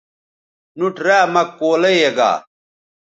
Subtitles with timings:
[0.77, 2.31] نُوٹ را مہ کولئ یے گا